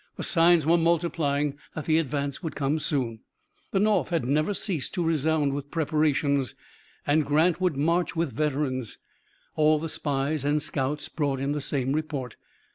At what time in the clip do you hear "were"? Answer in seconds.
0.65-0.79